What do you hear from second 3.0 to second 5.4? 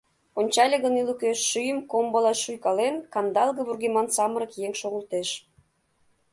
кандалге вургеман самырык еҥ шогылтеш.